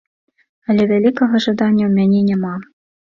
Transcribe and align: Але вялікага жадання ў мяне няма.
Але 0.73 0.87
вялікага 0.93 1.41
жадання 1.47 1.85
ў 1.89 1.93
мяне 1.99 2.19
няма. 2.31 2.55